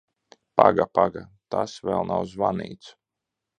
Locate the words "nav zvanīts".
2.15-2.93